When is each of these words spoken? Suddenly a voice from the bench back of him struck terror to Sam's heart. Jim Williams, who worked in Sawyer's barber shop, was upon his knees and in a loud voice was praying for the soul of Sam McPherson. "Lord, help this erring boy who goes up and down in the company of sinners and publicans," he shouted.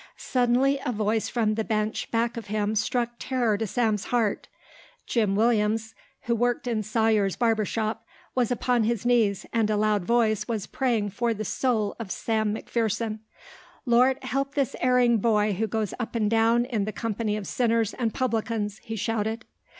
Suddenly 0.17 0.79
a 0.83 0.91
voice 0.91 1.29
from 1.29 1.53
the 1.53 1.63
bench 1.63 2.09
back 2.09 2.35
of 2.35 2.47
him 2.47 2.73
struck 2.73 3.17
terror 3.19 3.55
to 3.55 3.67
Sam's 3.67 4.05
heart. 4.05 4.47
Jim 5.05 5.35
Williams, 5.35 5.93
who 6.23 6.33
worked 6.35 6.65
in 6.65 6.81
Sawyer's 6.81 7.35
barber 7.35 7.65
shop, 7.65 8.03
was 8.33 8.49
upon 8.49 8.83
his 8.85 9.05
knees 9.05 9.45
and 9.53 9.69
in 9.69 9.75
a 9.75 9.77
loud 9.77 10.03
voice 10.03 10.47
was 10.47 10.65
praying 10.65 11.11
for 11.11 11.35
the 11.35 11.45
soul 11.45 11.95
of 11.99 12.09
Sam 12.11 12.55
McPherson. 12.55 13.19
"Lord, 13.85 14.17
help 14.23 14.55
this 14.55 14.75
erring 14.79 15.19
boy 15.19 15.53
who 15.53 15.67
goes 15.67 15.93
up 15.99 16.15
and 16.15 16.31
down 16.31 16.65
in 16.65 16.85
the 16.85 16.91
company 16.91 17.37
of 17.37 17.45
sinners 17.45 17.93
and 17.93 18.11
publicans," 18.11 18.79
he 18.79 18.95
shouted. 18.95 19.45